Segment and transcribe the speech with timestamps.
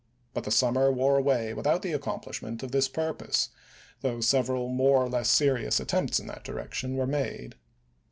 [0.33, 3.49] But the summer wore away without the accomplishment of this purpose,
[4.01, 7.53] though several more or less serious at tempts in that direction were made.